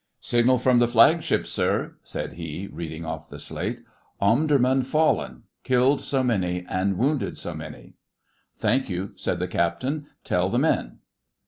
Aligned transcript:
'Signal 0.19 0.57
from 0.57 0.79
the 0.79 0.87
flagship, 0.87 1.45
sir,' 1.45 1.93
said 2.01 2.33
he, 2.33 2.65
reading 2.71 3.05
off 3.05 3.29
the 3.29 3.37
slate. 3.37 3.81
'Omdurman 4.19 4.81
fallen: 4.81 5.43
killed 5.63 6.01
so 6.01 6.23
many, 6.23 6.65
and 6.67 6.97
wounded 6.97 7.37
so 7.37 7.53
many.' 7.53 7.93
'Thank 8.57 8.89
you,' 8.89 9.11
said 9.15 9.37
the 9.37 9.47
captain. 9.47 10.07
'Tell 10.23 10.49
the 10.49 10.57
men. 10.57 10.97